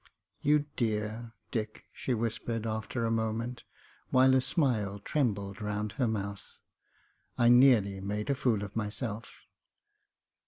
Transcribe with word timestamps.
"You 0.41 0.65
dear, 0.77 1.35
Dick," 1.51 1.85
she 1.93 2.15
whispered, 2.15 2.65
after 2.65 3.05
a 3.05 3.11
moment, 3.11 3.65
while 4.09 4.33
a 4.33 4.41
smile 4.41 4.97
trembled 4.97 5.61
round 5.61 5.91
her 5.91 6.07
mouth. 6.07 6.57
"I 7.37 7.49
nearly 7.49 8.01
made 8.01 8.31
a 8.31 8.33
fool 8.33 8.63
of 8.63 8.75
myself." 8.75 9.41